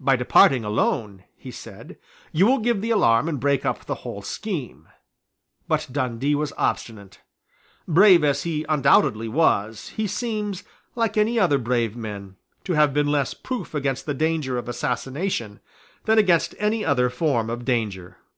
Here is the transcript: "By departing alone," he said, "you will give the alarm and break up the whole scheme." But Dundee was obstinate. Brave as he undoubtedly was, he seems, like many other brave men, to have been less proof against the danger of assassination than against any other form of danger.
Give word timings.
"By 0.00 0.16
departing 0.16 0.64
alone," 0.64 1.24
he 1.36 1.50
said, 1.50 1.98
"you 2.32 2.46
will 2.46 2.56
give 2.56 2.80
the 2.80 2.88
alarm 2.90 3.28
and 3.28 3.38
break 3.38 3.66
up 3.66 3.84
the 3.84 3.96
whole 3.96 4.22
scheme." 4.22 4.88
But 5.66 5.88
Dundee 5.92 6.34
was 6.34 6.54
obstinate. 6.56 7.20
Brave 7.86 8.24
as 8.24 8.44
he 8.44 8.64
undoubtedly 8.66 9.28
was, 9.28 9.90
he 9.90 10.06
seems, 10.06 10.64
like 10.94 11.16
many 11.16 11.38
other 11.38 11.58
brave 11.58 11.94
men, 11.98 12.36
to 12.64 12.72
have 12.72 12.94
been 12.94 13.08
less 13.08 13.34
proof 13.34 13.74
against 13.74 14.06
the 14.06 14.14
danger 14.14 14.56
of 14.56 14.70
assassination 14.70 15.60
than 16.06 16.16
against 16.16 16.54
any 16.58 16.82
other 16.82 17.10
form 17.10 17.50
of 17.50 17.66
danger. 17.66 18.16